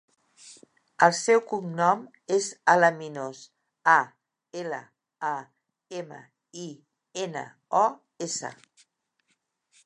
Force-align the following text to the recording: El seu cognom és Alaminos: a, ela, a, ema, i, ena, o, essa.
El 1.07 1.11
seu 1.17 1.41
cognom 1.49 1.99
és 2.37 2.47
Alaminos: 2.73 3.41
a, 3.93 3.97
ela, 4.63 4.81
a, 5.33 5.35
ema, 6.01 6.19
i, 6.65 6.67
ena, 7.27 7.45
o, 7.83 7.85
essa. 8.31 8.53